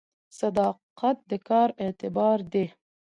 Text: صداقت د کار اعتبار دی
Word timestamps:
صداقت 0.39 1.17
د 1.29 1.31
کار 1.49 1.69
اعتبار 1.83 2.37
دی 2.51 2.65